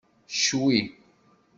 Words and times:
Ccwi! 0.37 0.79